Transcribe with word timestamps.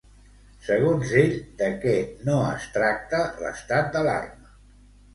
Segons 0.67 1.11
ell, 1.25 1.35
de 1.59 1.69
què 1.85 1.95
no 2.31 2.39
es 2.57 2.67
tracta 2.81 3.23
l'estat 3.45 3.97
d'alarma? 3.97 4.55